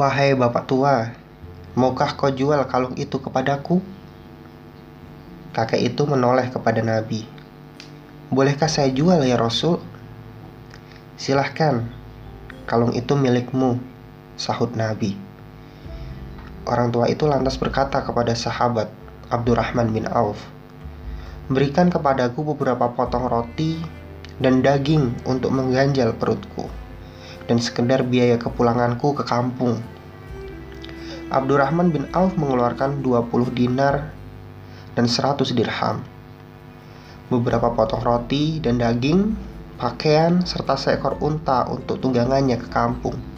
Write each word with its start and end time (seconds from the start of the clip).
Wahai 0.00 0.32
bapak 0.32 0.64
tua, 0.64 1.12
maukah 1.76 2.16
kau 2.16 2.32
jual 2.32 2.64
kalung 2.72 2.96
itu 2.96 3.20
kepadaku? 3.20 3.84
Kakek 5.52 5.92
itu 5.92 6.08
menoleh 6.08 6.48
kepada 6.48 6.80
Nabi. 6.80 7.28
Bolehkah 8.32 8.64
saya 8.64 8.88
jual 8.88 9.20
ya 9.28 9.36
Rasul? 9.36 9.76
Silahkan, 11.20 11.84
kalung 12.64 12.96
itu 12.96 13.12
milikmu, 13.12 13.76
sahut 14.40 14.72
Nabi. 14.72 15.20
Orang 16.64 16.96
tua 16.96 17.04
itu 17.12 17.28
lantas 17.28 17.60
berkata 17.60 18.00
kepada 18.00 18.32
sahabat 18.32 18.88
Abdurrahman 19.28 19.92
bin 19.92 20.08
Auf, 20.08 20.40
Berikan 21.52 21.92
kepadaku 21.92 22.56
beberapa 22.56 22.88
potong 22.88 23.28
roti 23.28 23.76
dan 24.40 24.64
daging 24.64 25.28
untuk 25.28 25.52
mengganjal 25.52 26.16
perutku 26.16 26.72
dan 27.50 27.58
sekedar 27.58 28.06
biaya 28.06 28.38
kepulanganku 28.38 29.10
ke 29.18 29.26
kampung. 29.26 29.82
Abdurrahman 31.30 31.94
bin 31.94 32.10
Auf 32.10 32.34
mengeluarkan 32.34 33.06
20 33.06 33.54
dinar 33.54 34.10
dan 34.98 35.06
100 35.06 35.54
dirham. 35.54 36.02
Beberapa 37.30 37.70
potong 37.70 38.02
roti 38.02 38.58
dan 38.58 38.82
daging, 38.82 39.38
pakaian, 39.78 40.42
serta 40.42 40.74
seekor 40.74 41.22
unta 41.22 41.70
untuk 41.70 42.02
tunggangannya 42.02 42.58
ke 42.58 42.66
kampung. 42.66 43.29